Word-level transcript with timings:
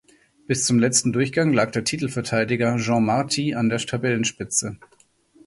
Bis 0.47 0.65
zum 0.65 0.79
letzten 0.79 1.13
Durchgang 1.13 1.53
lag 1.53 1.69
der 1.69 1.83
Titelverteidiger 1.83 2.75
Jean 2.77 3.05
Marty 3.05 3.53
an 3.53 3.69
der 3.69 3.77
Tabellenspitze. 3.77 4.77